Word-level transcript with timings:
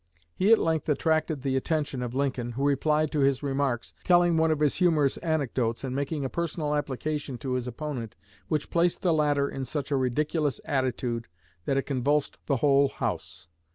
He 0.33 0.51
at 0.51 0.57
length 0.57 0.89
attracted 0.89 1.43
the 1.43 1.55
attention 1.55 2.01
of 2.01 2.15
Lincoln, 2.15 2.53
who 2.53 2.67
replied 2.67 3.11
to 3.11 3.19
his 3.19 3.43
remarks, 3.43 3.93
telling 4.03 4.35
one 4.35 4.49
of 4.49 4.59
his 4.59 4.77
humorous 4.77 5.17
anecdotes 5.17 5.83
and 5.83 5.95
making 5.95 6.25
a 6.25 6.27
personal 6.27 6.73
application 6.73 7.37
to 7.37 7.53
his 7.53 7.67
opponent 7.67 8.15
which 8.47 8.71
placed 8.71 9.03
the 9.03 9.13
latter 9.13 9.47
in 9.47 9.63
such 9.63 9.91
a 9.91 9.95
ridiculous 9.95 10.59
attitude 10.65 11.27
that 11.65 11.77
it 11.77 11.83
convulsed 11.83 12.39
the 12.47 12.57
whole 12.57 12.89
House. 12.89 13.47